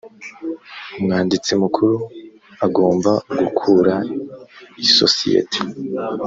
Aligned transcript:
umwanditsi 0.97 1.51
mukuru 1.61 1.95
agomba 2.65 3.11
gukura 3.39 3.95
isosiyete 4.85 5.59